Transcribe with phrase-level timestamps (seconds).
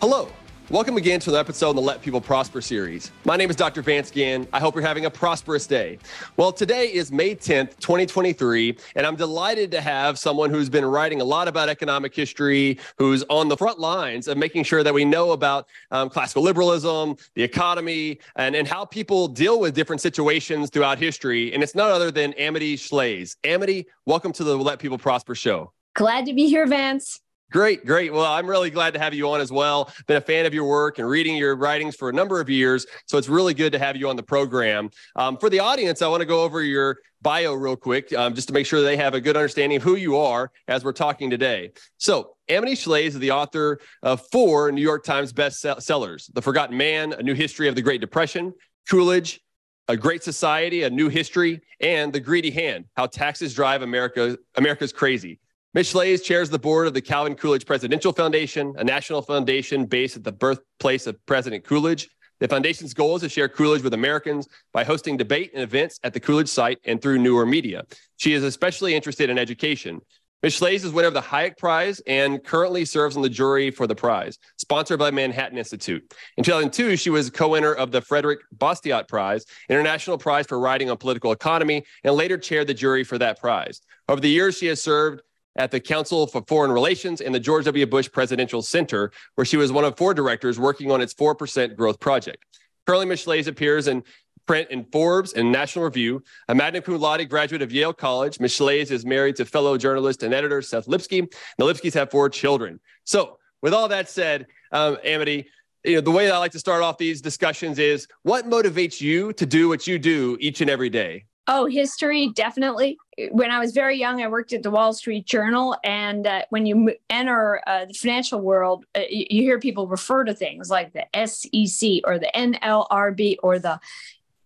[0.00, 0.28] Hello.
[0.70, 3.12] Welcome again to an episode in the Let People Prosper series.
[3.26, 3.82] My name is Dr.
[3.82, 4.48] Vance Ginn.
[4.50, 5.98] I hope you're having a prosperous day.
[6.38, 11.20] Well, today is May 10th, 2023, and I'm delighted to have someone who's been writing
[11.20, 15.04] a lot about economic history, who's on the front lines of making sure that we
[15.04, 20.70] know about um, classical liberalism, the economy, and, and how people deal with different situations
[20.70, 21.52] throughout history.
[21.52, 23.36] And it's none other than Amity Shlaes.
[23.44, 25.72] Amity, welcome to the Let People Prosper show.
[25.94, 27.20] Glad to be here, Vance.
[27.50, 28.12] Great, great.
[28.12, 29.92] Well, I'm really glad to have you on as well.
[30.06, 32.86] Been a fan of your work and reading your writings for a number of years.
[33.06, 34.90] So it's really good to have you on the program.
[35.16, 38.46] Um, for the audience, I want to go over your bio real quick um, just
[38.48, 41.28] to make sure they have a good understanding of who you are as we're talking
[41.28, 41.72] today.
[41.98, 47.12] So, Amity Shlaes is the author of four New York Times bestsellers The Forgotten Man,
[47.12, 48.54] A New History of the Great Depression,
[48.88, 49.40] Coolidge,
[49.88, 54.92] A Great Society, A New History, and The Greedy Hand How Taxes Drive America, America's
[54.92, 55.40] Crazy.
[55.72, 55.92] Ms.
[55.92, 60.24] Shlaes chairs the board of the Calvin Coolidge Presidential Foundation, a national foundation based at
[60.24, 62.08] the birthplace of President Coolidge.
[62.40, 66.12] The foundation's goal is to share Coolidge with Americans by hosting debate and events at
[66.12, 67.84] the Coolidge site and through newer media.
[68.16, 70.00] She is especially interested in education.
[70.42, 70.58] Ms.
[70.58, 73.94] Shlaes is winner of the Hayek Prize and currently serves on the jury for the
[73.94, 76.02] prize, sponsored by Manhattan Institute.
[76.36, 80.96] In 2002, she was co-winner of the Frederick Bastiat Prize, International Prize for Writing on
[80.96, 83.82] Political Economy, and later chaired the jury for that prize.
[84.08, 85.20] Over the years, she has served
[85.56, 87.86] at the Council for Foreign Relations and the George W.
[87.86, 92.00] Bush Presidential Center, where she was one of four directors working on its 4% growth
[92.00, 92.44] project.
[92.86, 93.16] Currently.
[93.16, 94.02] Shlaes appears in
[94.46, 96.22] print in Forbes and National Review.
[96.48, 98.52] A magna cum laude graduate of Yale College, Ms.
[98.54, 101.20] Shlaes is married to fellow journalist and editor Seth Lipsky.
[101.58, 102.80] The Lipskys have four children.
[103.04, 105.46] So, with all that said, um, Amity,
[105.84, 109.32] you know, the way I like to start off these discussions is what motivates you
[109.34, 111.26] to do what you do each and every day?
[111.46, 112.96] Oh, history, definitely.
[113.32, 115.76] When I was very young, I worked at the Wall Street Journal.
[115.82, 120.24] And uh, when you enter uh, the financial world, uh, you, you hear people refer
[120.24, 123.80] to things like the SEC or the NLRB or the,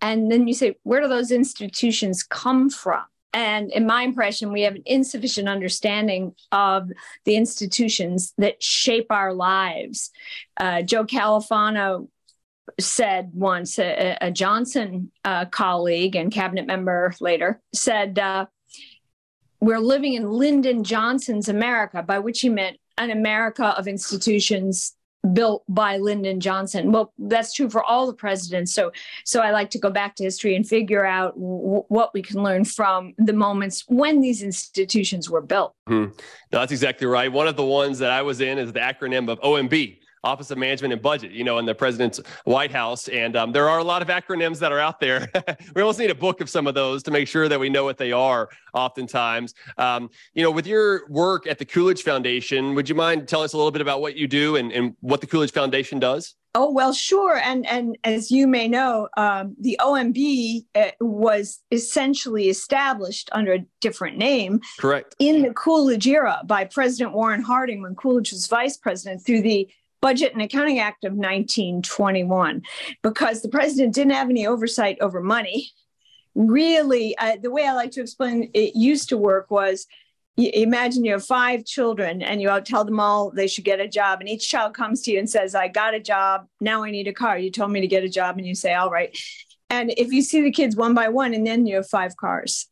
[0.00, 3.04] and then you say, where do those institutions come from?
[3.34, 6.88] And in my impression, we have an insufficient understanding of
[7.24, 10.10] the institutions that shape our lives.
[10.56, 12.08] Uh, Joe Califano
[12.80, 18.46] said once, a, a Johnson uh, colleague and cabinet member later said, uh,
[19.60, 24.94] We're living in Lyndon Johnson's America, by which he meant an America of institutions
[25.32, 26.92] built by Lyndon Johnson.
[26.92, 28.74] Well, that's true for all the presidents.
[28.74, 28.92] So,
[29.24, 32.42] so I like to go back to history and figure out w- what we can
[32.42, 35.74] learn from the moments when these institutions were built.
[35.88, 36.12] Mm-hmm.
[36.52, 37.32] No, that's exactly right.
[37.32, 40.58] One of the ones that I was in is the acronym of OMB, Office of
[40.58, 43.08] Management and Budget, you know, in the president's White House.
[43.08, 45.30] And um, there are a lot of acronyms that are out there.
[45.74, 47.84] we almost need a book of some of those to make sure that we know
[47.84, 49.54] what they are oftentimes.
[49.78, 53.52] Um, you know, with your work at the Coolidge Foundation, would you mind telling us
[53.52, 56.34] a little bit about what you do and, and what the Coolidge Foundation does?
[56.56, 57.36] Oh well, sure.
[57.36, 63.66] And and as you may know, um, the OMB uh, was essentially established under a
[63.80, 64.60] different name.
[64.78, 65.16] Correct.
[65.18, 69.68] In the Coolidge era by President Warren Harding when Coolidge was vice president through the
[70.04, 72.60] Budget and Accounting Act of 1921
[73.02, 75.70] because the president didn't have any oversight over money.
[76.34, 79.86] Really, uh, the way I like to explain it used to work was
[80.36, 83.88] you imagine you have five children and you tell them all they should get a
[83.88, 86.48] job and each child comes to you and says i got a job.
[86.60, 87.38] Now i need a car.
[87.38, 89.16] You told me to get a job and you say all right.
[89.70, 92.68] And if you see the kids one by one and then you have five cars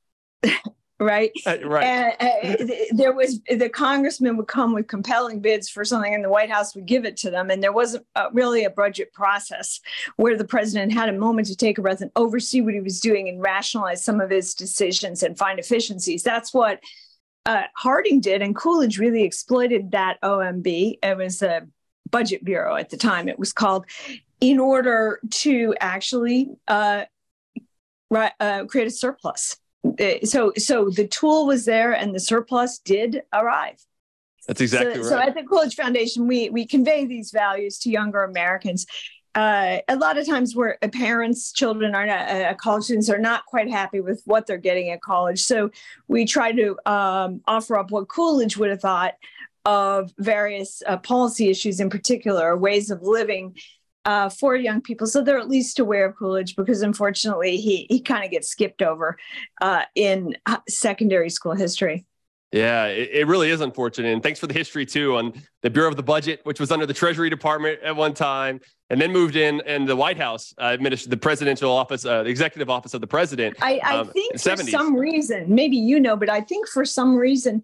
[1.02, 1.30] right?
[1.46, 1.84] Uh, right.
[1.84, 6.28] And uh, there was the congressman would come with compelling bids for something, and the
[6.28, 7.50] White House would give it to them.
[7.50, 9.80] And there wasn't uh, really a budget process
[10.16, 13.00] where the president had a moment to take a breath and oversee what he was
[13.00, 16.22] doing and rationalize some of his decisions and find efficiencies.
[16.22, 16.80] That's what
[17.46, 20.98] uh, Harding did, and Coolidge really exploited that OMB.
[21.02, 21.66] It was a
[22.10, 23.28] budget bureau at the time.
[23.28, 23.86] It was called
[24.40, 27.04] in order to actually uh,
[28.12, 29.56] uh, create a surplus
[30.24, 33.76] so so the tool was there and the surplus did arrive.
[34.46, 35.08] That's exactly so, right.
[35.08, 38.86] so at the coolidge foundation we we convey these values to younger americans.
[39.34, 43.46] Uh, a lot of times where parents children are not uh, college students are not
[43.46, 45.40] quite happy with what they're getting at college.
[45.40, 45.70] So
[46.06, 49.14] we try to um, offer up what coolidge would have thought
[49.64, 53.56] of various uh, policy issues in particular ways of living
[54.04, 58.00] uh, for young people, so they're at least aware of Coolidge because unfortunately he he
[58.00, 59.18] kind of gets skipped over
[59.60, 62.04] uh, in uh, secondary school history.
[62.52, 64.12] Yeah, it, it, really is unfortunate.
[64.12, 65.32] And thanks for the history too on
[65.62, 68.60] the Bureau of the Budget, which was under the Treasury Department at one time,
[68.90, 72.28] and then moved in and the White House uh, administered the presidential office, uh, the
[72.28, 73.56] executive office of the president.
[73.62, 74.68] I, I um, think for 70s.
[74.68, 77.62] some reason, maybe you know, but I think for some reason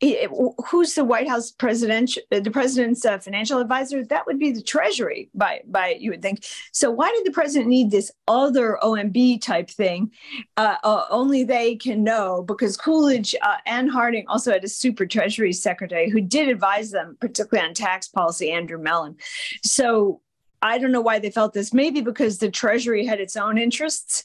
[0.00, 4.04] who's the White House president, the president's uh, financial advisor?
[4.04, 6.44] That would be the Treasury, by by you would think.
[6.72, 10.12] So why did the president need this other OMB type thing?
[10.56, 15.04] Uh, uh, only they can know because Coolidge uh, and Harding also had a super
[15.04, 19.16] Treasury secretary who did advise them, particularly on tax policy, Andrew Mellon.
[19.64, 20.20] So
[20.62, 21.74] I don't know why they felt this.
[21.74, 24.24] Maybe because the Treasury had its own interests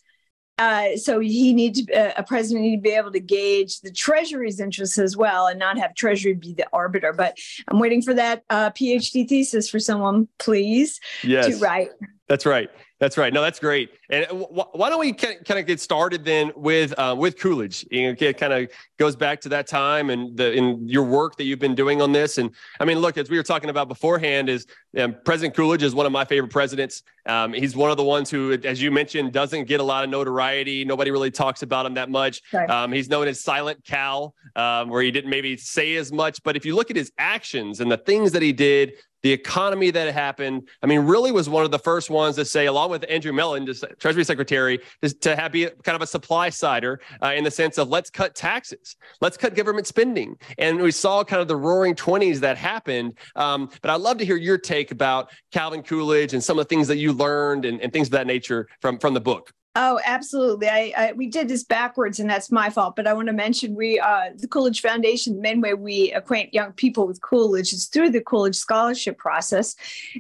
[0.58, 4.60] uh, so he needs uh, a president need to be able to gauge the Treasury's
[4.60, 7.12] interests as well, and not have Treasury be the arbiter.
[7.14, 11.48] But I'm waiting for that uh, PhD thesis for someone, please, yes.
[11.48, 11.90] to write.
[12.28, 12.70] That's right.
[13.00, 13.34] That's right.
[13.34, 13.90] No, that's great.
[14.10, 17.86] And why don't we kind of get started then with uh, with Coolidge?
[17.92, 21.36] You know, it kind of goes back to that time and the in your work
[21.36, 22.38] that you've been doing on this.
[22.38, 24.66] And I mean, look, as we were talking about beforehand, is
[24.98, 27.04] um, President Coolidge is one of my favorite presidents.
[27.26, 30.10] Um, he's one of the ones who, as you mentioned, doesn't get a lot of
[30.10, 30.86] notoriety.
[30.86, 32.42] Nobody really talks about him that much.
[32.52, 32.70] Right.
[32.70, 36.44] Um, he's known as Silent Cal, um, where he didn't maybe say as much.
[36.44, 38.94] But if you look at his actions and the things that he did
[39.24, 40.68] the economy that happened.
[40.84, 43.66] I mean, really was one of the first ones to say, along with Andrew Mellon,
[43.66, 44.80] just Treasury Secretary,
[45.22, 48.36] to have be kind of a supply sider uh, in the sense of let's cut
[48.36, 50.36] taxes, let's cut government spending.
[50.58, 53.18] And we saw kind of the roaring 20s that happened.
[53.36, 56.70] Um, but I'd love to hear your take about Calvin Coolidge and some of the
[56.70, 59.54] things that you learned and, and things of that nature from, from the book.
[59.76, 60.70] Oh, absolutely.
[60.70, 62.96] I, I, we did this backwards, and that's my fault.
[62.96, 65.36] But I want to mention we uh, the Coolidge Foundation.
[65.36, 69.76] The main way we acquaint young people with Coolidge is through the Coolidge Scholarship process.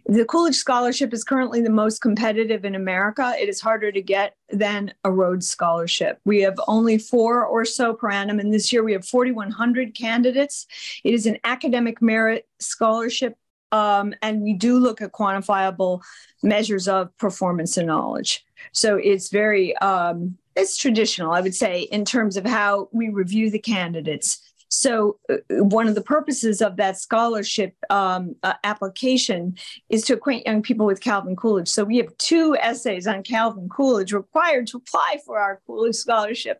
[0.07, 3.36] The Coolidge Scholarship is currently the most competitive in America.
[3.39, 6.19] It is harder to get than a Rhodes Scholarship.
[6.25, 10.66] We have only four or so per annum, and this year we have 4,100 candidates.
[11.04, 13.38] It is an academic merit scholarship
[13.73, 16.01] um, and we do look at quantifiable
[16.43, 18.45] measures of performance and knowledge.
[18.71, 23.49] So it's very um, it's traditional, I would say, in terms of how we review
[23.49, 24.39] the candidates.
[24.69, 29.55] So, uh, one of the purposes of that scholarship um, uh, application
[29.89, 31.67] is to acquaint young people with Calvin Coolidge.
[31.67, 36.59] So, we have two essays on Calvin Coolidge required to apply for our Coolidge scholarship.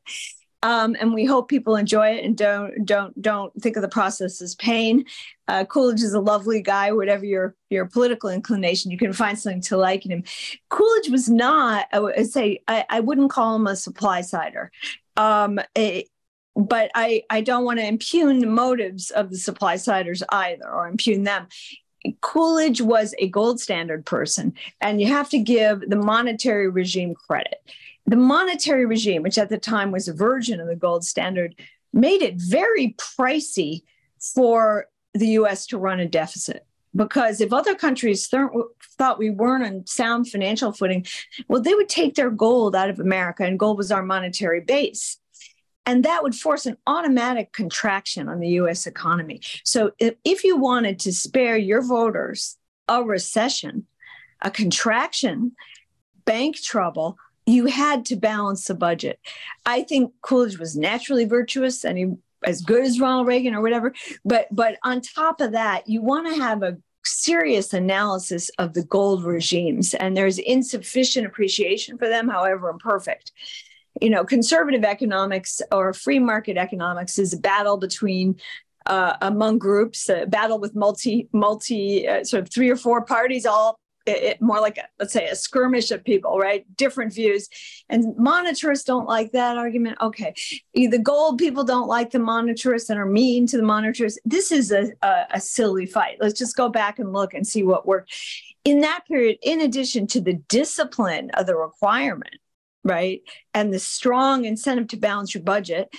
[0.64, 4.42] Um, and we hope people enjoy it and don't don't don't think of the process
[4.42, 5.06] as pain.
[5.50, 9.62] Uh, Coolidge is a lovely guy, whatever your your political inclination, you can find something
[9.64, 10.24] to like in him.
[10.70, 14.72] Coolidge was not, I would say, I, I wouldn't call him a supply sider.
[15.18, 16.08] Um, it,
[16.56, 20.88] but I, I don't want to impugn the motives of the supply siders either or
[20.88, 21.48] impugn them.
[22.22, 27.60] Coolidge was a gold standard person, and you have to give the monetary regime credit.
[28.06, 31.56] The monetary regime, which at the time was a version of the gold standard,
[31.94, 33.84] made it very pricey
[34.20, 36.66] for the US to run a deficit.
[36.96, 38.50] Because if other countries th-
[38.98, 41.06] thought we weren't on sound financial footing,
[41.48, 45.18] well, they would take their gold out of America, and gold was our monetary base.
[45.86, 49.42] And that would force an automatic contraction on the US economy.
[49.64, 52.58] So if, if you wanted to spare your voters
[52.88, 53.88] a recession,
[54.42, 55.54] a contraction,
[56.26, 59.20] bank trouble, you had to balance the budget.
[59.66, 62.14] I think Coolidge was naturally virtuous and he
[62.46, 63.94] as good as Ronald Reagan or whatever.
[64.26, 68.84] But but on top of that, you want to have a serious analysis of the
[68.84, 73.32] gold regimes, and there's insufficient appreciation for them, however imperfect.
[74.02, 78.40] You know, conservative economics or free market economics is a battle between
[78.86, 83.46] uh, among groups, a battle with multi multi uh, sort of three or four parties
[83.46, 86.66] all it, more like a, let's say a skirmish of people right?
[86.76, 87.50] Different views.
[87.90, 89.98] And monetarists don't like that argument.
[90.02, 90.34] Okay.
[90.74, 94.72] The gold people don't like the monetarists and are mean to the monetarists this is
[94.72, 96.18] a, a, a silly fight.
[96.20, 98.14] Let's just go back and look and see what worked.
[98.66, 102.36] In that period in addition to the discipline of the requirement
[102.86, 103.22] right
[103.54, 105.90] and the strong incentive to balance your budget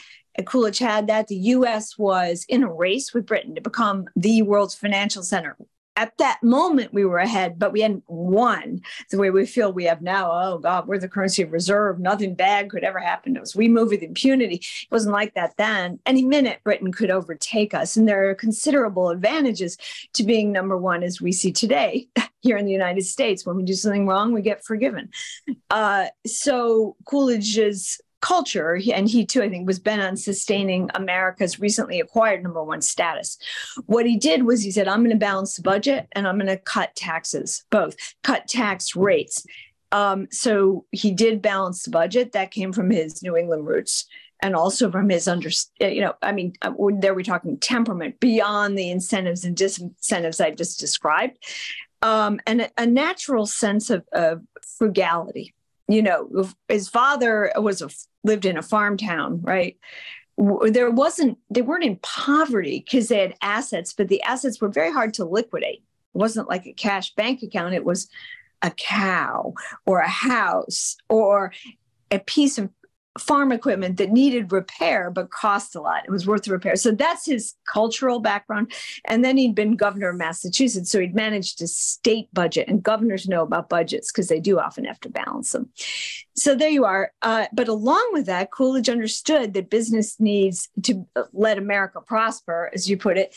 [0.42, 1.28] Coolidge had that.
[1.28, 5.56] The US was in a race with Britain to become the world's financial center
[5.96, 9.84] at that moment we were ahead, but we hadn't won the way we feel we
[9.84, 10.30] have now.
[10.30, 12.00] Oh God, we're the currency of reserve.
[12.00, 13.54] Nothing bad could ever happen to us.
[13.54, 14.56] We move with impunity.
[14.56, 16.00] It wasn't like that then.
[16.06, 17.96] Any minute Britain could overtake us.
[17.96, 19.78] And there are considerable advantages
[20.14, 22.08] to being number one as we see today
[22.40, 23.46] here in the United States.
[23.46, 25.10] When we do something wrong, we get forgiven.
[25.70, 32.00] Uh, so Coolidge's culture, and he too, I think, was bent on sustaining America's recently
[32.00, 33.36] acquired number one status.
[33.84, 36.46] What he did was he said, I'm going to balance the budget and I'm going
[36.46, 39.44] to cut taxes, both cut tax rates.
[39.92, 42.32] Um, so he did balance the budget.
[42.32, 44.06] That came from his New England roots
[44.40, 45.50] and also from his under,
[45.80, 50.50] you know, I mean, uh, there we're talking temperament beyond the incentives and disincentives I
[50.50, 51.36] just described,
[52.00, 54.42] um, and a, a natural sense of, of
[54.78, 55.54] frugality
[55.88, 57.90] you know his father was a,
[58.22, 59.76] lived in a farm town right?
[60.36, 64.92] There wasn't they weren't in poverty because they had assets but the assets were very
[64.92, 65.82] hard to liquidate.
[66.14, 68.08] It wasn't like a cash bank account it was
[68.62, 69.52] a cow
[69.86, 71.52] or a house or
[72.10, 72.70] a piece of
[73.18, 76.04] farm equipment that needed repair but cost a lot.
[76.04, 76.74] It was worth the repair.
[76.74, 78.72] So that's his cultural background.
[79.04, 80.90] And then he'd been governor of Massachusetts.
[80.90, 84.84] So he'd managed a state budget, and governors know about budgets because they do often
[84.84, 85.70] have to balance them.
[86.36, 87.12] So there you are.
[87.22, 92.90] Uh, but along with that, Coolidge understood that business needs to let America prosper, as
[92.90, 93.36] you put it.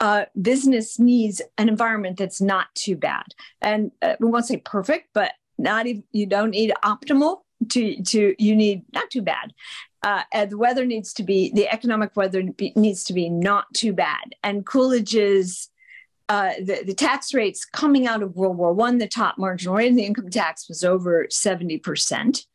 [0.00, 3.24] Uh, business needs an environment that's not too bad.
[3.62, 8.34] And uh, we won't say perfect, but not even, you don't need optimal to to
[8.38, 9.52] you need not too bad.
[10.02, 13.72] Uh, and the weather needs to be the economic weather be, needs to be not
[13.74, 14.34] too bad.
[14.42, 15.70] And coolidge's
[16.28, 19.88] uh, the, the tax rates coming out of world war one the top marginal rate
[19.88, 22.46] in the income tax was over 70%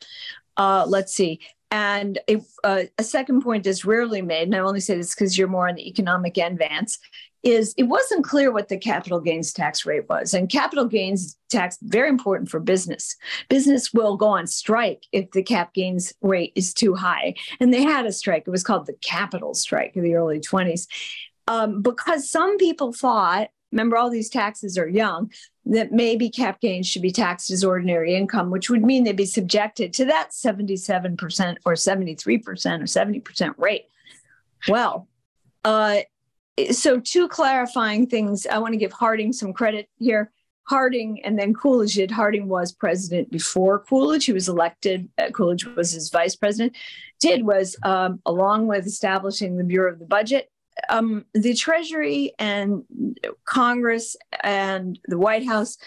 [0.58, 1.40] uh, let's see.
[1.72, 5.38] And a, uh, a second point is rarely made and i only say this because
[5.38, 6.98] you're more on the economic advance
[7.44, 10.34] is it wasn't clear what the capital gains tax rate was.
[10.34, 13.16] And capital gains tax very important for business.
[13.50, 17.36] Business will go on strike if the cap gains rate is too high.
[17.60, 18.44] And they had a strike.
[18.46, 20.88] It was called the capital strike in the early 20s.
[21.48, 25.32] Um, because some people thought, remember all these taxes are young,
[25.66, 29.26] that maybe cap gains should be taxed as ordinary income, which would mean they'd be
[29.26, 33.86] subjected to that 77% or 73% or 70% rate.
[34.68, 35.08] Well,
[35.64, 36.00] uh,
[36.68, 38.46] so two clarifying things.
[38.48, 40.32] I want to give Harding some credit here.
[40.68, 42.12] Harding and then Coolidge did.
[42.12, 44.26] Harding was president before Coolidge.
[44.26, 45.10] He was elected.
[45.18, 46.76] Uh, Coolidge was his vice president.
[47.20, 50.52] Did was, um, along with establishing the Bureau of the Budget,
[50.90, 52.84] um, the Treasury and
[53.46, 55.78] Congress and the White House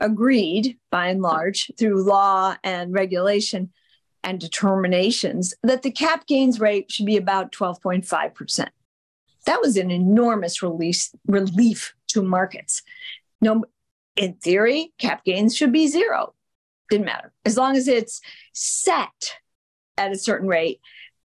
[0.00, 3.70] agreed, by and large, through law and regulation
[4.24, 8.70] and determinations, that the cap gains rate should be about 12.5 percent.
[9.46, 12.82] That was an enormous release, relief to markets.
[13.40, 13.64] No,
[14.16, 16.34] in theory, cap gains should be zero.
[16.90, 17.32] Didn't matter.
[17.44, 18.20] As long as it's
[18.52, 19.36] set
[19.96, 20.80] at a certain rate,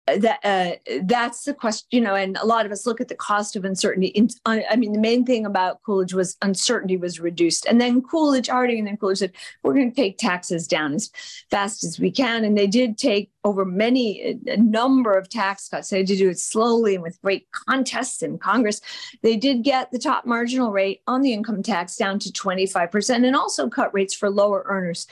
[0.07, 0.73] that uh,
[1.05, 3.65] that's the question you know and a lot of us look at the cost of
[3.65, 8.03] uncertainty in, i mean the main thing about coolidge was uncertainty was reduced and then
[8.03, 11.11] coolidge harding and then coolidge said we're going to take taxes down as
[11.51, 15.91] fast as we can and they did take over many a number of tax cuts
[15.91, 18.81] they had to do it slowly and with great contests in congress
[19.23, 23.37] they did get the top marginal rate on the income tax down to 25% and
[23.37, 25.07] also cut rates for lower earners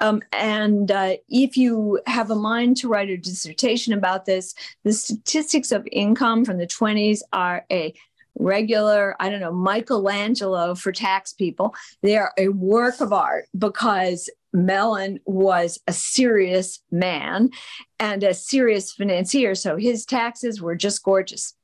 [0.00, 4.54] um, and uh, if you have a mind to write a dissertation about this.
[4.84, 7.94] The statistics of income from the 20s are a
[8.38, 11.74] regular, I don't know, Michelangelo for tax people.
[12.02, 17.50] They are a work of art because Mellon was a serious man
[17.98, 19.54] and a serious financier.
[19.54, 21.54] So his taxes were just gorgeous.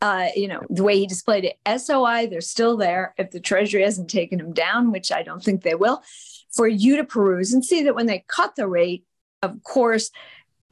[0.00, 1.80] Uh, you know, the way he displayed it.
[1.80, 5.62] SOI, they're still there if the Treasury hasn't taken them down, which I don't think
[5.62, 6.02] they will,
[6.54, 9.04] for you to peruse and see that when they cut the rate,
[9.42, 10.10] of course,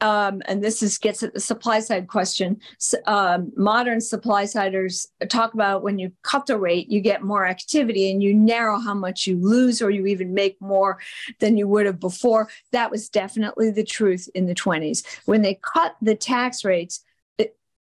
[0.01, 2.59] um, and this is gets at the supply side question.
[3.05, 8.11] Um, modern supply siders talk about when you cut the rate, you get more activity
[8.11, 10.99] and you narrow how much you lose, or you even make more
[11.39, 12.49] than you would have before.
[12.71, 15.03] That was definitely the truth in the 20s.
[15.25, 17.03] When they cut the tax rates,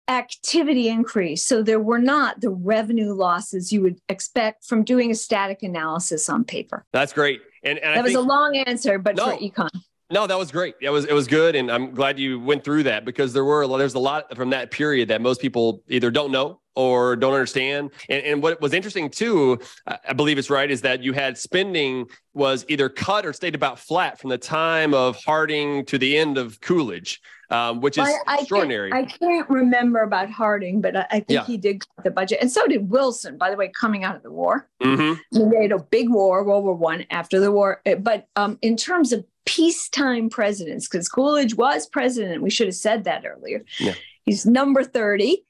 [0.09, 1.49] activity increased.
[1.49, 6.29] So there were not the revenue losses you would expect from doing a static analysis
[6.29, 6.85] on paper.
[6.93, 7.41] That's great.
[7.65, 9.71] And, and that was a long answer, but no, for econ.
[10.11, 10.77] No, that was great.
[10.81, 13.67] It was it was good, and I'm glad you went through that because there were
[13.77, 17.91] there's a lot from that period that most people either don't know or don't understand.
[18.09, 22.07] And, and what was interesting too, I believe it's right, is that you had spending
[22.35, 26.39] was either cut or stayed about flat from the time of Harding to the end
[26.39, 27.21] of Coolidge,
[27.51, 28.93] um, which is well, I, extraordinary.
[28.93, 31.45] I can't, I can't, remember about Harding, but I, I think yeah.
[31.45, 33.39] he did cut the budget, and so did Wilson.
[33.39, 35.51] By the way, coming out of the war, mm-hmm.
[35.51, 37.07] we had a big war, World War One.
[37.11, 42.43] After the war, but um, in terms of peacetime presidents because Coolidge was president.
[42.43, 43.65] We should have said that earlier.
[43.79, 43.95] Yeah.
[44.25, 45.45] He's number 30.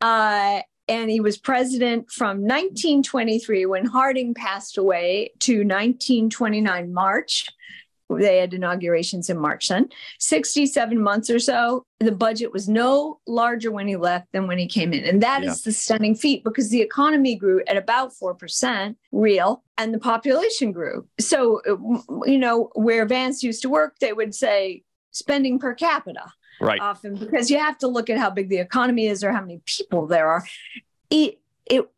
[0.00, 7.48] Uh, and he was president from 1923 when Harding passed away to 1929 March
[8.10, 9.88] they had inaugurations in March then.
[10.18, 14.66] 67 months or so, the budget was no larger when he left than when he
[14.66, 15.04] came in.
[15.04, 15.50] And that yeah.
[15.50, 20.72] is the stunning feat because the economy grew at about 4% real and the population
[20.72, 21.06] grew.
[21.20, 21.76] So, uh,
[22.26, 26.32] you know, where Vance used to work, they would say spending per capita.
[26.60, 26.80] Right.
[26.80, 29.62] Often because you have to look at how big the economy is or how many
[29.66, 30.44] people there are.
[31.10, 31.88] It, it,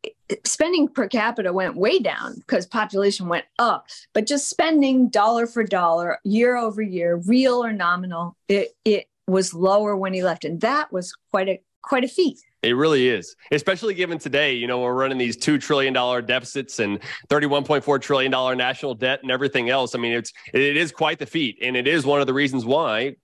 [0.45, 5.63] spending per capita went way down because population went up but just spending dollar for
[5.63, 10.61] dollar year over year real or nominal it, it was lower when he left and
[10.63, 12.41] that was quite a quite a feat.
[12.63, 15.93] It really is, especially given today, you know, we're running these $2 trillion
[16.25, 19.95] deficits and $31.4 trillion national debt and everything else.
[19.95, 21.59] I mean, it's, it is quite the feat.
[21.63, 23.17] And it is one of the reasons why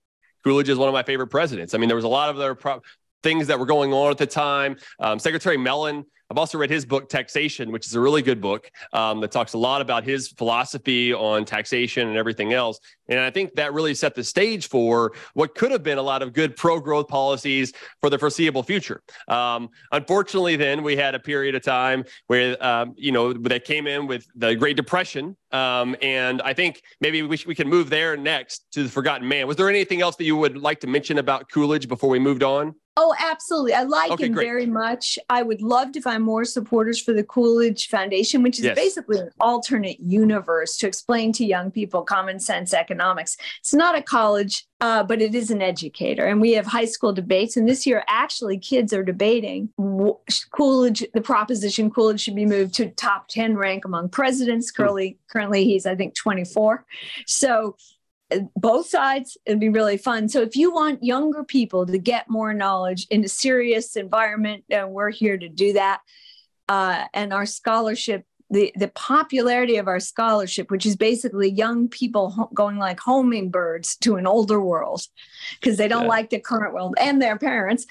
[0.44, 1.72] Coolidge is one of my favorite presidents.
[1.72, 2.82] I mean, there was a lot of other pro-
[3.22, 4.76] things that were going on at the time.
[4.98, 8.70] Um, Secretary Mellon, I've also read his book, Taxation, which is a really good book
[8.92, 12.78] um, that talks a lot about his philosophy on taxation and everything else.
[13.10, 16.22] And I think that really set the stage for what could have been a lot
[16.22, 19.02] of good pro growth policies for the foreseeable future.
[19.28, 23.86] Um, unfortunately, then we had a period of time where, um, you know, they came
[23.86, 25.36] in with the Great Depression.
[25.52, 29.26] Um, and I think maybe we, sh- we can move there next to the Forgotten
[29.26, 29.48] Man.
[29.48, 32.44] Was there anything else that you would like to mention about Coolidge before we moved
[32.44, 32.74] on?
[32.96, 33.72] Oh, absolutely.
[33.72, 34.44] I like Okay, him great.
[34.44, 35.18] very much.
[35.30, 38.76] I would love to find more supporters for the Coolidge Foundation, which is Yes.
[38.76, 42.99] basically an alternate universe to explain to young people common sense economics.
[43.58, 46.26] It's not a college, uh, but it is an educator.
[46.26, 47.56] And we have high school debates.
[47.56, 49.70] And this year, actually, kids are debating
[50.52, 54.70] Coolidge, the proposition Coolidge should be moved to top 10 rank among presidents.
[54.70, 56.84] Currently, currently he's, I think, 24.
[57.26, 57.76] So
[58.54, 62.54] both sides it'd be really fun so if you want younger people to get more
[62.54, 66.00] knowledge in a serious environment uh, we're here to do that
[66.68, 72.30] uh, and our scholarship the, the popularity of our scholarship which is basically young people
[72.30, 75.02] ho- going like homing birds to an older world
[75.60, 76.08] because they don't Yeah.
[76.08, 77.86] like the current world and their parents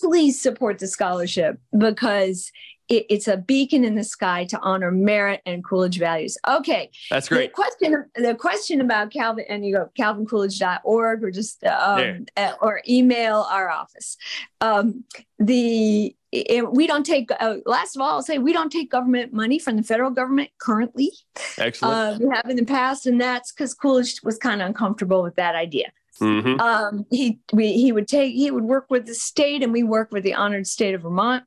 [0.00, 2.50] please support the scholarship because
[2.88, 7.28] it, it's a beacon in the sky to honor merit and coolidge values okay That's
[7.28, 7.50] great.
[7.50, 12.82] the question, the question about Calvin, and you go calvincoolidge.org or just um, uh, or
[12.88, 14.16] email our office.
[14.60, 15.04] Um,
[15.38, 17.30] the it- we don't take.
[17.38, 20.50] Uh, last of all, I'll say we don't take government money from the federal government
[20.58, 21.12] currently.
[21.58, 21.94] Excellent.
[21.94, 25.36] Uh, we have in the past, and that's because Coolidge was kind of uncomfortable with
[25.36, 25.92] that idea.
[26.18, 29.82] hmm Um, he we, he would take he would work with the state, and we
[29.82, 31.44] work with the honored state of Vermont.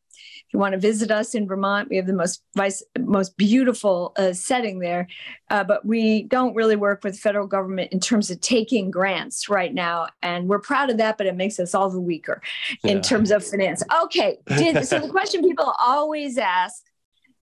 [0.47, 4.13] If you want to visit us in Vermont, we have the most vice, most beautiful
[4.15, 5.09] uh, setting there,
[5.49, 9.49] uh, but we don't really work with the federal government in terms of taking grants
[9.49, 11.17] right now, and we're proud of that.
[11.17, 12.41] But it makes us all the weaker
[12.81, 12.91] Yeah.
[12.93, 13.83] in terms of finance.
[14.05, 16.81] Okay, did, so the question people always ask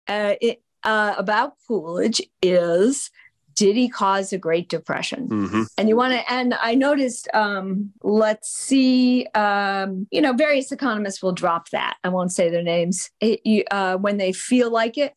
[0.10, 3.12] uh, it, uh, about Coolidge is,
[3.60, 5.28] did he cause a Great Depression?
[5.28, 10.72] hmm and you want to and i noticed um let's see um you know various
[10.72, 14.70] economists will drop that i won't say their names it, you, uh, when they feel
[14.72, 15.14] like it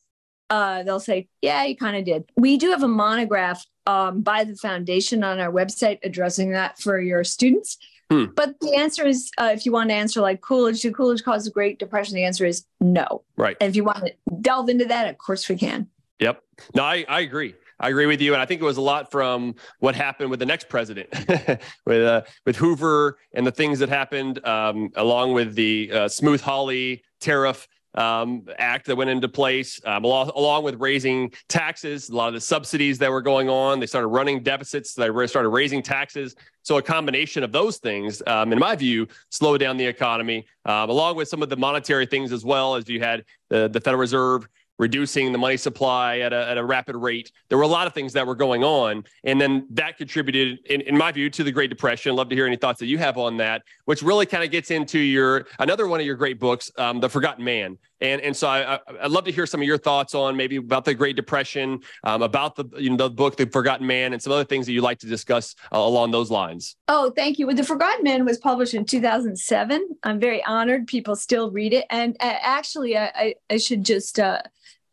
[0.51, 4.45] uh, they'll say yeah you kind of did we do have a monograph um, by
[4.45, 7.79] the foundation on our website addressing that for your students
[8.11, 8.27] Hmm.
[8.37, 11.45] but the answer is uh, if you want to answer like coolidge did coolidge cause
[11.45, 13.57] the great depression the answer is no Right.
[13.61, 15.89] and if you want to delve into that of course we can
[16.21, 16.41] Yep.
[16.77, 17.55] No, I, I agree.
[17.83, 20.39] I agree with you, and I think it was a lot from what happened with
[20.39, 21.09] the next president,
[21.85, 26.41] with uh, with Hoover and the things that happened, um, along with the uh, Smoot
[26.41, 32.15] Hawley tariff um, act that went into place, um, along, along with raising taxes, a
[32.15, 33.81] lot of the subsidies that were going on.
[33.81, 34.95] They started running deficits.
[34.95, 36.35] They started raising taxes.
[36.63, 40.89] So a combination of those things, um, in my view, slowed down the economy, um,
[40.89, 44.01] along with some of the monetary things as well as you had the, the Federal
[44.01, 47.31] Reserve reducing the money supply at a, at a rapid rate.
[47.49, 49.05] There were a lot of things that were going on.
[49.25, 52.15] And then that contributed, in, in my view, to the Great Depression.
[52.17, 54.71] Love to hear any thoughts that you have on that, which really kind of gets
[54.71, 57.79] into your another one of your great books, um, The Forgotten Man.
[58.03, 60.57] And, and so I, I, I'd love to hear some of your thoughts on maybe
[60.57, 64.21] about the Great Depression, um, about the, you know, the book, The Forgotten Man, and
[64.21, 66.77] some other things that you'd like to discuss uh, along those lines.
[66.89, 67.47] Oh, thank you.
[67.47, 69.89] Well, The Forgotten Man was published in 2007.
[70.03, 71.87] I'm very honored people still read it.
[71.91, 74.43] And uh, actually, I, I, I should just uh,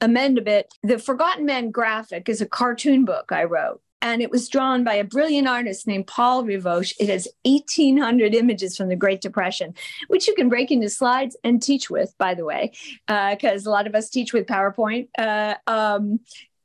[0.02, 0.72] amend a bit.
[0.84, 3.82] The Forgotten Man graphic is a cartoon book I wrote.
[4.02, 6.94] And it was drawn by a brilliant artist named Paul Rivoche.
[7.00, 9.74] It has 1,800 images from the Great Depression,
[10.08, 12.72] which you can break into slides and teach with, by the way,
[13.08, 15.10] because a lot of us teach with PowerPoint.
[15.18, 16.20] Uh, um,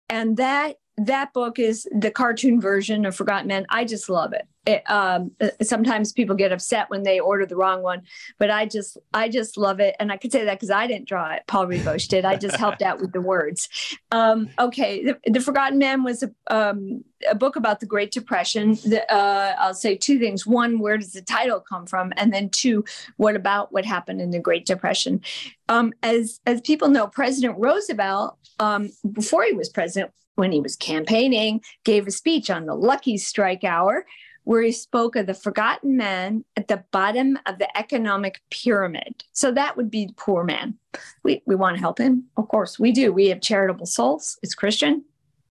[0.09, 3.67] and that that book is the cartoon version of Forgotten Man.
[3.69, 4.47] I just love it.
[4.65, 8.03] it um, uh, sometimes people get upset when they order the wrong one,
[8.39, 9.97] but I just I just love it.
[9.99, 11.43] And I could say that because I didn't draw it.
[11.49, 12.25] Paul Rivoche did.
[12.25, 13.69] I just helped out with the words.
[14.13, 18.75] Um, okay, the, the Forgotten Man was a, um, a book about the Great Depression.
[18.75, 20.47] The, uh, I'll say two things.
[20.47, 22.13] One, where does the title come from?
[22.17, 22.85] And then two,
[23.17, 25.23] what about what happened in the Great Depression?
[25.69, 30.77] Um, as as people know, President Roosevelt, um, before he was president, when he was
[30.77, 34.07] campaigning, gave a speech on the Lucky Strike Hour,
[34.45, 39.25] where he spoke of the forgotten man at the bottom of the economic pyramid.
[39.33, 40.79] So that would be poor man.
[41.23, 43.13] We we want to help him, of course we do.
[43.13, 44.39] We have charitable souls.
[44.43, 45.05] It's Christian,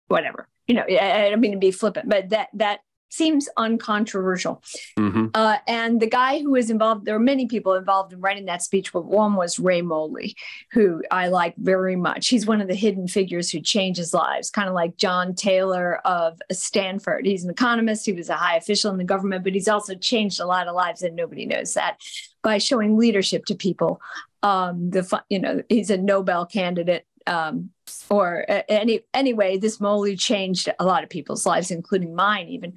[0.09, 0.49] whatever.
[0.67, 2.81] You know, I, I don't mean to be flippant, but that that
[3.11, 4.63] seems uncontroversial.
[4.99, 5.27] Mm-hmm.
[5.35, 8.63] Uh, and the guy who was involved, there were many people involved in writing that
[8.63, 10.37] speech, but one was Ray Moley,
[10.73, 12.29] who I like very much.
[12.29, 16.41] He's one of the hidden figures who changes lives, kind of like John Taylor of
[16.51, 17.27] Stanford.
[17.27, 20.41] He's an economist, he was a high official in the government, but he's also changed
[20.41, 21.99] a lot of lives, and nobody knows that
[22.43, 24.01] by showing leadership to people.
[24.43, 27.71] Um, the you know he's a Nobel candidate um,
[28.11, 32.75] or any anyway, this Moley changed a lot of people's lives, including mine, even.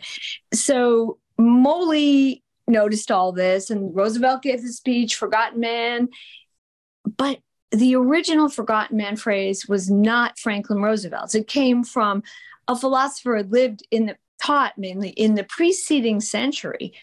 [0.54, 6.10] So Moley noticed all this, and Roosevelt gave the speech, "Forgotten Man,"
[7.18, 7.40] but
[7.72, 11.34] the original "Forgotten Man" phrase was not Franklin Roosevelt's.
[11.34, 12.22] It came from
[12.68, 16.94] a philosopher who lived in the taught mainly in the preceding century.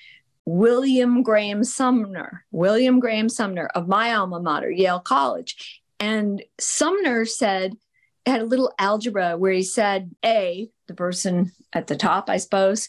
[0.46, 5.79] William Graham Sumner, William Graham Sumner of my alma mater, Yale College.
[6.00, 7.76] And Sumner said,
[8.26, 12.88] had a little algebra where he said A, the person at the top, I suppose,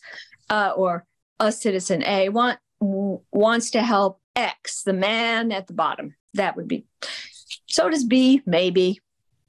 [0.50, 1.06] uh, or
[1.40, 6.16] a citizen A want, wants to help X, the man at the bottom.
[6.34, 6.86] That would be.
[7.68, 9.02] So does B, maybe.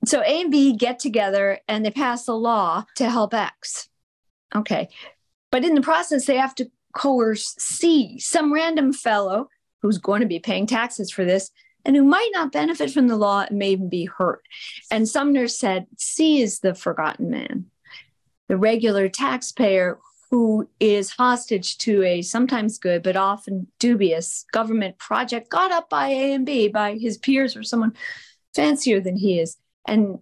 [0.04, 3.88] So A and B get together and they pass a law to help X.
[4.54, 4.88] Okay.
[5.50, 9.48] But in the process, they have to coerce C, some random fellow
[9.80, 11.50] who's going to be paying taxes for this
[11.84, 14.42] and who might not benefit from the law and may even be hurt.
[14.90, 17.66] And Sumner said, C is the forgotten man,
[18.48, 19.98] the regular taxpayer
[20.30, 26.08] who is hostage to a sometimes good but often dubious government project got up by
[26.08, 27.92] A and B by his peers or someone
[28.54, 29.58] fancier than he is.
[29.86, 30.20] And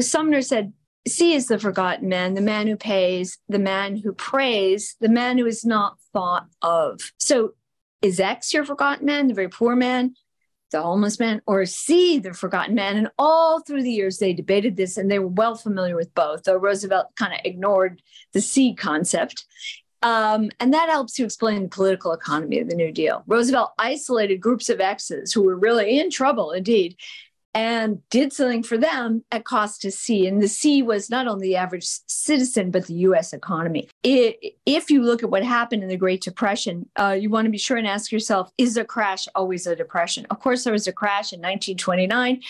[0.00, 0.72] Sumner said,
[1.06, 5.38] C is the forgotten man, the man who pays, the man who prays, the man
[5.38, 7.00] who is not thought of.
[7.18, 7.52] So
[8.02, 10.14] is X your forgotten man, the very poor man?
[10.70, 12.96] The homeless man or C, the forgotten man.
[12.96, 16.44] And all through the years, they debated this and they were well familiar with both,
[16.44, 18.02] though Roosevelt kind of ignored
[18.32, 19.46] the C concept.
[20.02, 23.24] Um, and that helps to explain the political economy of the New Deal.
[23.26, 26.96] Roosevelt isolated groups of X's who were really in trouble indeed
[27.56, 30.26] and did something for them at cost to C.
[30.26, 33.88] And the C was not only the average citizen, but the US economy.
[34.02, 37.50] It, if you look at what happened in the Great Depression, uh, you want to
[37.50, 40.26] be sure and ask yourself is a crash always a depression?
[40.28, 42.42] Of course, there was a crash in 1929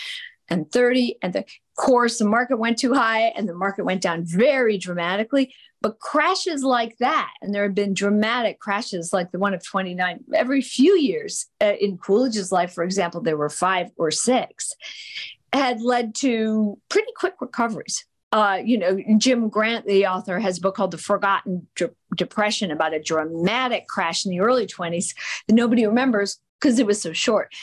[0.48, 1.44] and 30 and the
[1.76, 6.62] course the market went too high and the market went down very dramatically but crashes
[6.62, 10.96] like that and there have been dramatic crashes like the one of 29 every few
[10.96, 14.72] years uh, in coolidge's life for example there were five or six
[15.52, 20.60] had led to pretty quick recoveries uh, you know, Jim Grant, the author, has a
[20.60, 25.14] book called The Forgotten De- Depression about a dramatic crash in the early 20s
[25.46, 27.54] that nobody remembers because it was so short.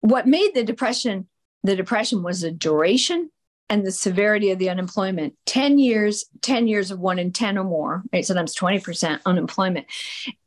[0.00, 1.28] What made the depression
[1.64, 3.30] the depression was the duration
[3.72, 7.64] and the severity of the unemployment 10 years 10 years of one in 10 or
[7.64, 9.86] more right sometimes 20% unemployment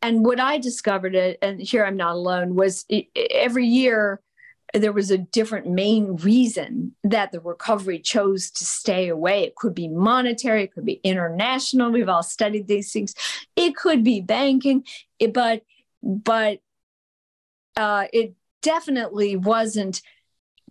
[0.04, 2.86] and what i discovered and here i'm not alone was
[3.32, 4.22] every year
[4.74, 9.44] there was a different main reason that the recovery chose to stay away.
[9.44, 11.92] It could be monetary, it could be international.
[11.92, 13.14] We've all studied these things.
[13.56, 14.84] It could be banking,
[15.32, 15.62] but
[16.04, 16.60] but
[17.78, 20.02] uh, it definitely wasn't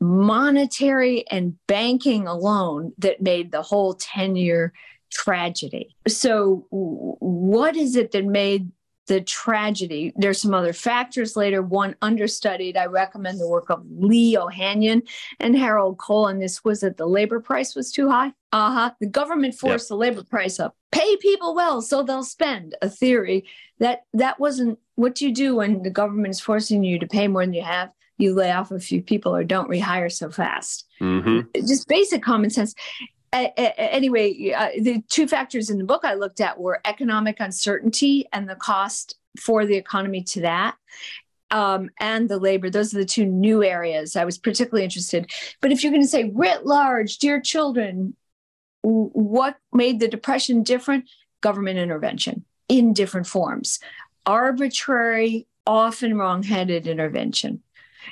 [0.00, 4.72] monetary and banking alone that made the whole 10 year
[5.14, 5.94] tragedy.
[6.08, 8.70] So, what is it that made
[9.06, 10.12] the tragedy?
[10.16, 11.62] There's some other factors later.
[11.62, 15.06] One understudied, I recommend the work of Lee Ohanian
[15.40, 16.26] and Harold Cole.
[16.26, 18.32] And this was that the labor price was too high.
[18.52, 18.90] Uh huh.
[19.00, 19.88] The government forced yep.
[19.88, 20.76] the labor price up.
[20.90, 22.74] Pay people well so they'll spend.
[22.82, 23.44] A theory
[23.78, 27.44] that that wasn't what you do when the government is forcing you to pay more
[27.44, 30.86] than you have you lay off a few people or don't rehire so fast.
[31.00, 31.66] Mm-hmm.
[31.66, 32.74] Just basic common sense.
[33.32, 38.48] anyway, uh, the two factors in the book I looked at were economic uncertainty and
[38.48, 40.76] the cost for the economy to that.
[41.50, 42.68] Um, and the labor.
[42.68, 45.30] Those are the two new areas I was particularly interested.
[45.60, 48.16] But if you're going to say writ large, dear children,
[48.82, 51.08] what made the depression different?
[51.42, 53.78] Government intervention in different forms,
[54.26, 57.62] arbitrary, often wrong-headed intervention.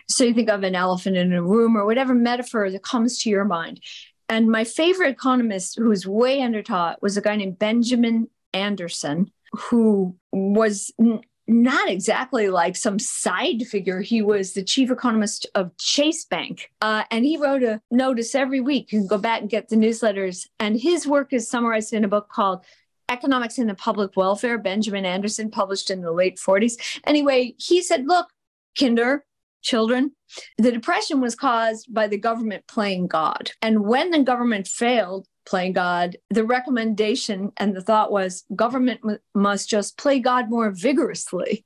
[0.09, 3.31] So you think of an elephant in a room or whatever metaphor that comes to
[3.31, 3.81] your mind.
[4.29, 10.91] And my favorite economist, who's way undertaught, was a guy named Benjamin Anderson, who was
[10.99, 14.01] n- not exactly like some side figure.
[14.01, 16.71] He was the chief economist of Chase Bank.
[16.81, 18.93] Uh, and he wrote a notice every week.
[18.93, 20.47] You can go back and get the newsletters.
[20.59, 22.65] And his work is summarized in a book called
[23.09, 27.01] Economics in the Public Welfare, Benjamin Anderson, published in the late 40s.
[27.07, 28.29] Anyway, he said, look,
[28.79, 29.25] Kinder,
[29.63, 30.13] children.
[30.59, 33.51] The depression was caused by the government playing God.
[33.61, 36.17] And when the government failed, playing God.
[36.31, 41.65] The recommendation and the thought was government m- must just play God more vigorously.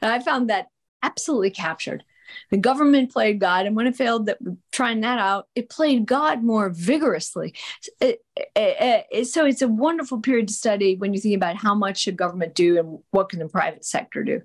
[0.00, 0.66] And I found that
[1.02, 2.04] absolutely captured.
[2.50, 4.38] The government played God, and when it failed, that
[4.72, 7.54] trying that out, it played God more vigorously.
[8.00, 8.20] It,
[8.56, 11.98] it, it, so it's a wonderful period to study when you think about how much
[11.98, 14.40] should government do and what can the private sector do.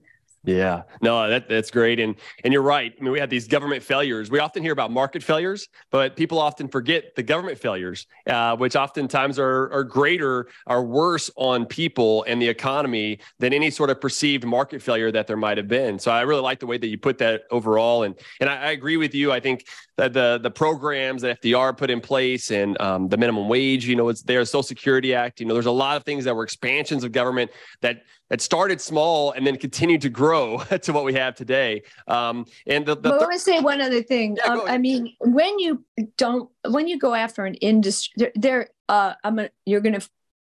[0.48, 2.00] Yeah, no, that, that's great.
[2.00, 2.94] And and you're right.
[2.98, 4.32] I mean, we have these government failures.
[4.32, 8.78] We often hear about market failures, but people often forget the government failures, uh, which
[8.78, 14.00] oftentimes are, are greater, are worse on people and the economy than any sort of
[14.00, 16.00] perceived market failure that there might have been.
[16.00, 18.04] So I really like the way that you put that overall.
[18.04, 19.34] And and I, I agree with you.
[19.34, 19.66] I think
[19.98, 23.98] that the the programs that FDR put in place and um, the minimum wage, you
[23.98, 25.42] know, it's there, Social Security Act.
[25.42, 28.82] You know, there's a lot of things that were expansions of government that that started
[28.82, 31.84] small and then continued to grow to what we have today.
[32.08, 34.38] Um, and the, the th- I want to say one other thing.
[34.38, 35.84] Yeah, um, I mean, when you
[36.18, 40.02] don't, when you go after an industry, there, uh, I'm gonna, you're gonna,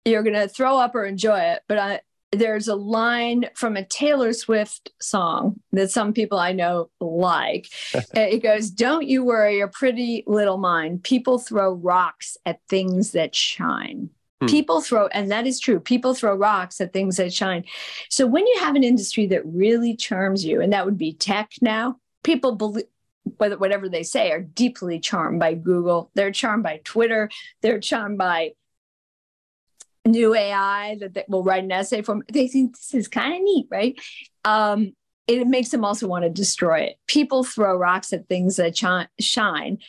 [0.05, 1.61] you're gonna throw up or enjoy it.
[1.67, 6.89] But I, there's a line from a Taylor Swift song that some people I know
[6.99, 7.67] like.
[8.13, 11.03] it goes, "Don't you worry, your pretty little mind.
[11.03, 14.09] People throw rocks at things that shine."
[14.41, 14.47] Hmm.
[14.47, 17.63] People throw, and that is true, people throw rocks at things that shine.
[18.09, 21.51] So when you have an industry that really charms you, and that would be tech
[21.61, 22.85] now, people believe,
[23.37, 26.11] whatever they say, are deeply charmed by Google.
[26.13, 27.29] They're charmed by Twitter.
[27.61, 28.51] They're charmed by
[30.05, 32.23] new AI that, that will write an essay for them.
[32.31, 33.99] They think this is kind of neat, right?
[34.43, 34.93] Um,
[35.27, 36.97] it makes them also want to destroy it.
[37.07, 38.77] People throw rocks at things that
[39.19, 39.79] shine.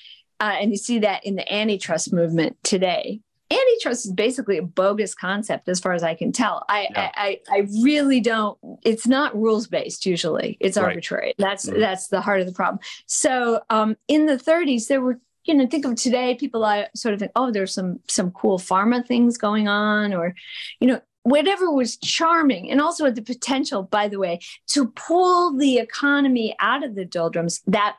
[0.40, 5.14] Uh, and you see that in the antitrust movement today antitrust is basically a bogus
[5.14, 6.64] concept as far as I can tell.
[6.68, 7.10] I yeah.
[7.14, 10.56] I, I really don't it's not rules based usually.
[10.60, 11.34] It's arbitrary.
[11.38, 11.78] That's mm-hmm.
[11.78, 12.80] that's the heart of the problem.
[13.06, 17.14] So um, in the 30s there were you know think of today people I sort
[17.14, 20.34] of think oh there's some some cool pharma things going on or
[20.80, 25.56] you know whatever was charming and also had the potential by the way to pull
[25.56, 27.96] the economy out of the doldrums that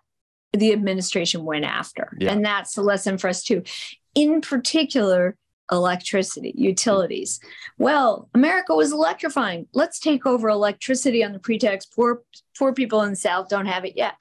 [0.53, 2.15] the administration went after.
[2.19, 2.31] Yeah.
[2.31, 3.63] And that's the lesson for us too
[4.17, 5.37] in particular
[5.71, 7.39] electricity, utilities.
[7.77, 9.67] Well, America was electrifying.
[9.73, 12.23] Let's take over electricity on the pretext poor
[12.57, 14.15] poor people in the South don't have it yet.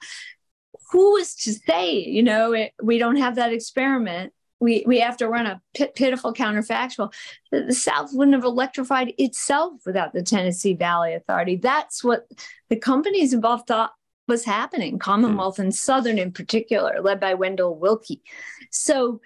[0.91, 4.33] Who is to say, you know, it, we don't have that experiment?
[4.59, 5.61] We we have to run a
[5.95, 7.11] pitiful counterfactual.
[7.51, 11.55] The, the South wouldn't have electrified itself without the Tennessee Valley Authority.
[11.55, 12.27] That's what
[12.69, 13.93] the companies involved thought
[14.27, 14.99] was happening.
[14.99, 15.63] Commonwealth hmm.
[15.63, 18.21] and Southern, in particular, led by Wendell Willkie.
[18.69, 19.21] So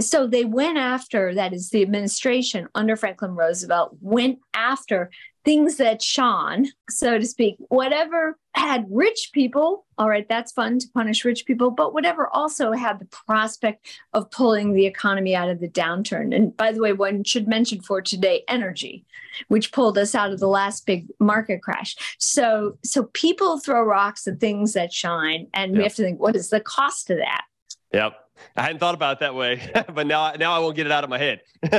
[0.00, 5.10] so they went after that is the administration under franklin roosevelt went after
[5.44, 10.86] things that shone so to speak whatever had rich people all right that's fun to
[10.92, 15.60] punish rich people but whatever also had the prospect of pulling the economy out of
[15.60, 16.34] the downturn.
[16.34, 19.04] And by the way one should mention for today energy
[19.46, 21.94] which pulled us out of the last big market crash.
[22.18, 25.78] So so people throw rocks at things that shine and yep.
[25.78, 27.44] we have to think what is the cost of that?
[27.92, 28.16] Yep
[28.56, 31.04] I hadn't thought about it that way, but now now I won't get it out
[31.04, 31.40] of my head.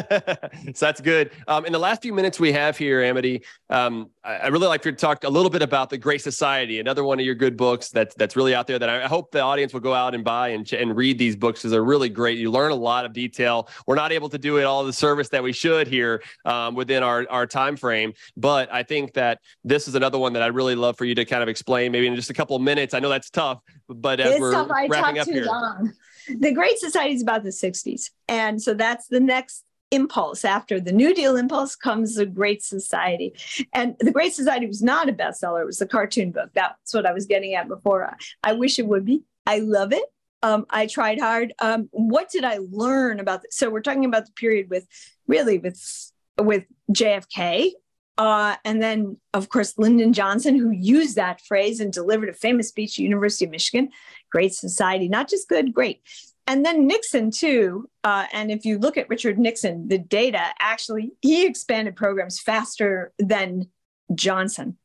[0.76, 1.32] so that's good.
[1.48, 4.82] Um, in the last few minutes we have here, Amity, um, I, I, really like
[4.84, 7.90] to talk a little bit about the Great Society, another one of your good books
[7.90, 10.24] that's that's really out there that I, I hope the audience will go out and
[10.24, 12.38] buy and, and read these books because they're really great.
[12.38, 13.70] You learn a lot of detail.
[13.88, 17.04] We're not able to do it all the service that we should here um, within
[17.04, 20.76] our our time frame, but I think that this is another one that I'd really
[20.76, 22.94] love for you to kind of explain, maybe in just a couple of minutes.
[22.94, 24.70] I know that's tough, but as it's we're tough.
[24.70, 25.46] wrapping up here.
[25.46, 25.94] Long
[26.38, 28.12] the Great Society is about the 60s.
[28.28, 30.46] And so that's the next impulse.
[30.46, 33.34] After the New Deal impulse comes the Great Society.
[33.74, 36.50] And the Great Society was not a bestseller, it was a cartoon book.
[36.54, 38.16] That's what I was getting at before.
[38.44, 39.24] I wish it would be.
[39.46, 40.04] I love it.
[40.42, 41.54] Um, I tried hard.
[41.60, 43.58] Um, what did I learn about this?
[43.58, 44.88] So we're talking about the period with
[45.28, 47.72] really with with JFK
[48.20, 52.68] uh, and then, of course, Lyndon Johnson, who used that phrase and delivered a famous
[52.68, 53.92] speech at University of Michigan,
[54.30, 56.02] great society, not just good, great.
[56.46, 57.90] And then Nixon, too.
[58.04, 63.14] Uh, and if you look at Richard Nixon, the data actually, he expanded programs faster
[63.20, 63.70] than
[64.14, 64.76] Johnson.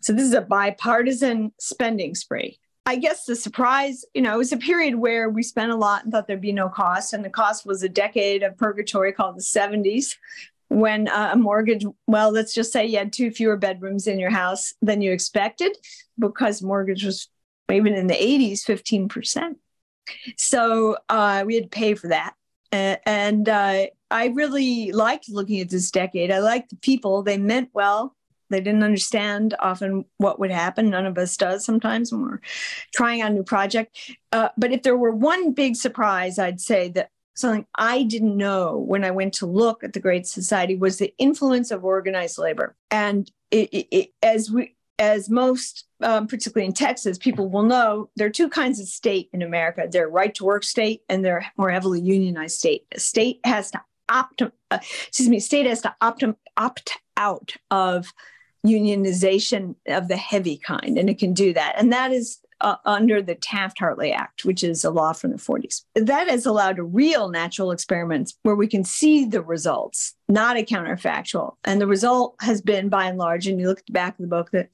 [0.00, 2.58] So this is a bipartisan spending spree.
[2.86, 6.02] I guess the surprise, you know, it was a period where we spent a lot
[6.02, 7.12] and thought there'd be no cost.
[7.12, 10.16] And the cost was a decade of purgatory called the 70s,
[10.70, 14.30] when uh, a mortgage, well, let's just say you had two fewer bedrooms in your
[14.30, 15.76] house than you expected
[16.18, 17.28] because mortgage was
[17.70, 19.56] even in the 80s, 15%.
[20.36, 22.34] So uh, we had to pay for that.
[22.72, 26.30] And uh, I really liked looking at this decade.
[26.30, 28.14] I liked the people, they meant well.
[28.48, 30.90] They didn't understand often what would happen.
[30.90, 32.40] None of us does sometimes when we're
[32.94, 33.96] trying on a new project.
[34.32, 38.76] Uh, but if there were one big surprise, I'd say that something I didn't know
[38.76, 42.76] when I went to look at the Great Society was the influence of organized labor.
[42.90, 48.10] And it, it, it, as we, as most, um, particularly in Texas, people will know,
[48.16, 51.50] there are two kinds of state in America: their right to work state and their
[51.56, 52.86] more heavily unionized state.
[52.92, 54.48] A state has to opt, uh,
[55.06, 56.24] excuse me, state has to opt
[56.56, 58.12] opt out of
[58.66, 61.74] unionization of the heavy kind, and it can do that.
[61.78, 65.36] And that is uh, under the Taft Hartley Act, which is a law from the
[65.36, 65.84] 40s.
[65.94, 71.56] That has allowed real natural experiments where we can see the results, not a counterfactual.
[71.64, 74.22] And the result has been, by and large, and you look at the back of
[74.22, 74.70] the book, that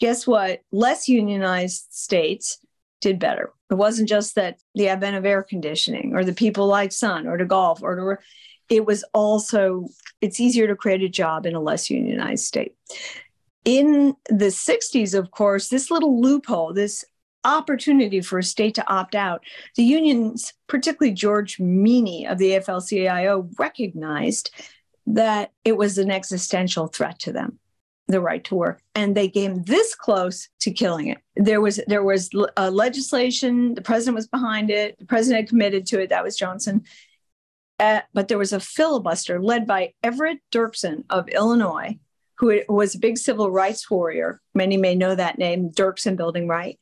[0.00, 0.62] guess what?
[0.72, 2.58] Less unionized states
[3.00, 3.52] did better.
[3.70, 7.36] It wasn't just that the advent of air conditioning or the people like sun or
[7.36, 9.86] to golf or to, it was also,
[10.20, 12.74] it's easier to create a job in a less unionized state
[13.68, 17.04] in the 60s, of course, this little loophole, this
[17.48, 19.42] opportunity for a state to opt out,
[19.76, 24.50] the unions, particularly George Meany of the AFL CIO, recognized
[25.06, 27.58] that it was an existential threat to them
[28.08, 28.82] the right to work.
[28.94, 31.18] And they came this close to killing it.
[31.36, 36.00] There was there was a legislation the president was behind it the president committed to
[36.00, 36.84] it that was johnson.
[37.78, 41.96] Uh, but there was a filibuster led by everett dirksen of illinois
[42.38, 44.40] who was a big civil rights warrior.
[44.54, 46.78] Many may know that name dirksen building right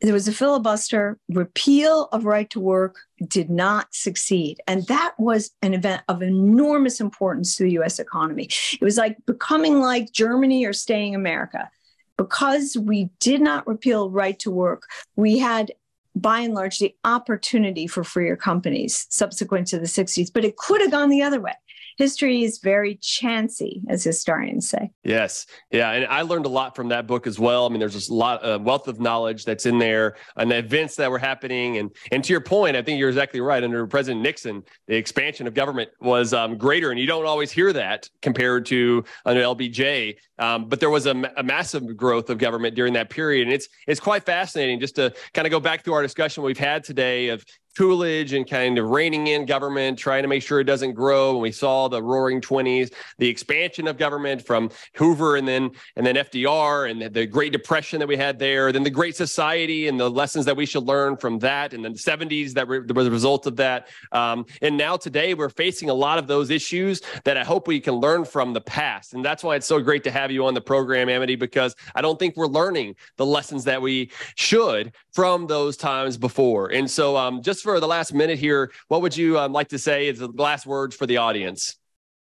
[0.00, 1.18] there was a filibuster.
[1.28, 4.58] Repeal of right to work did not succeed.
[4.66, 8.48] And that was an event of enormous importance to the US economy.
[8.72, 11.70] It was like becoming like Germany or staying America.
[12.16, 14.82] Because we did not repeal right to work,
[15.16, 15.72] we had
[16.14, 20.80] by and large the opportunity for freer companies subsequent to the 60s, but it could
[20.80, 21.54] have gone the other way
[22.00, 24.90] history is very chancy, as historians say.
[25.04, 25.44] Yes.
[25.70, 25.90] Yeah.
[25.90, 27.66] And I learned a lot from that book as well.
[27.66, 30.56] I mean, there's just a lot of wealth of knowledge that's in there and the
[30.56, 31.76] events that were happening.
[31.76, 33.62] And and to your point, I think you're exactly right.
[33.62, 36.90] Under President Nixon, the expansion of government was um, greater.
[36.90, 40.16] And you don't always hear that compared to under LBJ.
[40.38, 43.46] Um, but there was a, a massive growth of government during that period.
[43.46, 46.56] And it's it's quite fascinating just to kind of go back through our discussion we've
[46.56, 47.44] had today of
[47.76, 51.30] Coolidge and kind of reining in government, trying to make sure it doesn't grow.
[51.30, 56.04] And we saw the Roaring Twenties, the expansion of government from Hoover and then and
[56.04, 59.88] then FDR, and the, the, Great Depression that we had there, then the Great Society
[59.88, 62.80] and the lessons that we should learn from that, and then the '70s that were
[62.80, 63.88] the result of that.
[64.12, 67.80] Um, and now today we're facing a lot of those issues that I hope we
[67.80, 70.54] can learn from the past, and that's why it's so great to have you on
[70.54, 75.46] the program, Amity, because I don't think we're learning the lessons that we should from
[75.46, 76.72] those times before.
[76.72, 79.78] And so, um, just for the last minute here, what would you um, like to
[79.78, 81.76] say as the last words for the audience?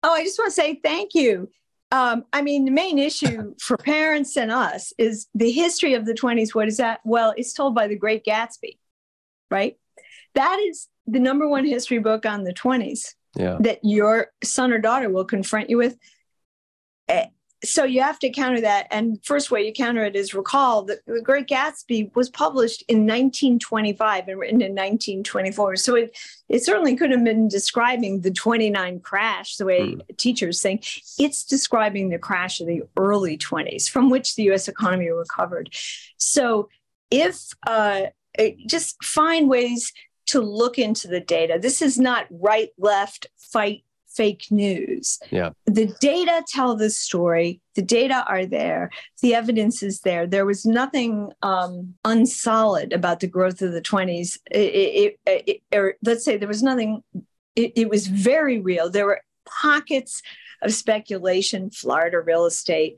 [0.03, 1.49] Oh, I just want to say thank you.
[1.93, 6.15] Um, I mean, the main issue for parents and us is the history of the
[6.15, 6.55] 20s.
[6.55, 7.01] What is that?
[7.05, 8.79] Well, it's told by the Great Gatsby,
[9.51, 9.77] right?
[10.35, 13.57] That is the number one history book on the 20s yeah.
[13.61, 15.97] that your son or daughter will confront you with.
[17.63, 18.87] So you have to counter that.
[18.91, 23.01] And first way you counter it is recall that the great gatsby was published in
[23.01, 26.17] 1925 and written in 1924 so it,
[26.49, 30.17] it certainly could have been describing the 29 crash the way mm.
[30.17, 30.87] teachers think.
[31.19, 35.71] It's describing the crash of the early 20s from which the us economy recovered.
[36.17, 36.69] So
[37.11, 38.07] if uh,
[38.67, 39.93] just find ways
[40.31, 41.59] to look into the data.
[41.61, 45.19] This is not right left fight fake news.
[45.31, 45.51] Yeah.
[45.67, 47.61] The data tell the story.
[47.75, 48.91] The data are there.
[49.23, 50.27] The evidence is there.
[50.27, 54.39] There was nothing um, unsolid about the growth of the 20s.
[54.51, 57.03] It, it, it, or let's say there was nothing,
[57.57, 58.91] it was very real.
[58.91, 60.23] There were pockets
[60.63, 62.97] of speculation, Florida real estate,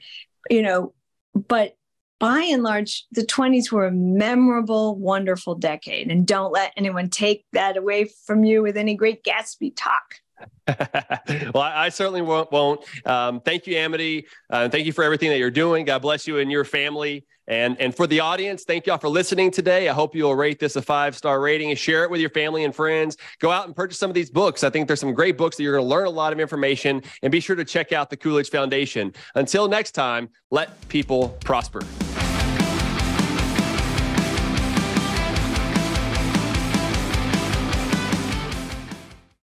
[0.51, 0.94] you know,
[1.35, 1.77] but
[2.22, 6.09] by and large, the 20s were a memorable, wonderful decade.
[6.09, 10.20] And don't let anyone take that away from you with any great Gatsby talk.
[10.68, 12.50] well, I, I, certainly won't.
[12.52, 12.85] won't.
[13.07, 14.26] Um, thank you, Amity.
[14.50, 15.85] Uh, thank you for everything that you're doing.
[15.85, 17.24] God bless you and your family.
[17.48, 19.88] And, and for the audience, thank y'all for listening today.
[19.88, 22.64] I hope you'll rate this a five star rating and share it with your family
[22.64, 23.16] and friends.
[23.40, 24.62] Go out and purchase some of these books.
[24.62, 27.02] I think there's some great books that you're going to learn a lot of information.
[27.22, 29.12] And be sure to check out the Coolidge Foundation.
[29.35, 31.83] Until next time, let people prosper.